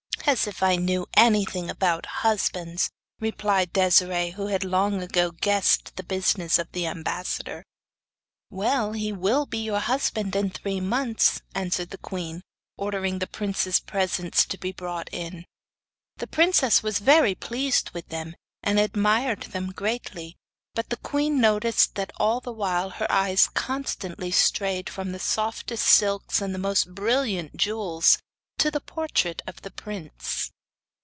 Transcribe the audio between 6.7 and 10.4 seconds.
the ambassador. 'Well, he will be your husband